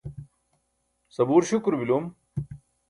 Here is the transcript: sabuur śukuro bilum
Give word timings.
sabuur 1.15 1.43
śukuro 1.49 1.75
bilum 1.85 2.05